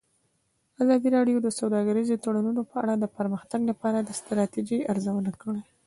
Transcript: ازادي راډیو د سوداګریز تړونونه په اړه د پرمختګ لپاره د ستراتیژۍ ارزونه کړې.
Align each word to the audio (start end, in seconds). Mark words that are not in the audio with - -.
ازادي 0.81 1.09
راډیو 1.17 1.37
د 1.41 1.47
سوداګریز 1.59 2.09
تړونونه 2.23 2.61
په 2.69 2.75
اړه 2.83 2.93
د 2.97 3.05
پرمختګ 3.17 3.61
لپاره 3.71 3.97
د 4.01 4.09
ستراتیژۍ 4.19 4.79
ارزونه 4.91 5.31
کړې. 5.41 5.61